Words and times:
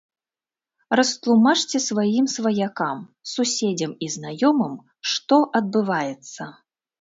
Растлумачце 0.99 1.81
сваім 1.87 2.25
сваякам, 2.35 2.97
суседзям 3.33 3.93
і 4.07 4.11
знаёмым, 4.15 4.73
што 5.13 5.35
адбываецца. 5.61 6.51